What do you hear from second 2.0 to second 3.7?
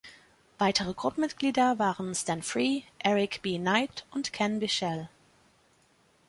Stan Free, Eric B.